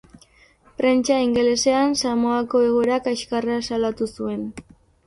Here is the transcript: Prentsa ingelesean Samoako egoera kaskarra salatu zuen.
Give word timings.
Prentsa 0.81 1.17
ingelesean 1.25 1.93
Samoako 2.01 2.65
egoera 2.71 3.01
kaskarra 3.11 3.63
salatu 3.71 4.15
zuen. 4.19 4.47